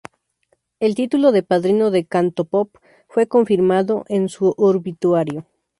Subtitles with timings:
[0.79, 2.75] El título de "Padrino del Cantopop"
[3.07, 5.45] fue confirmado en su obituario.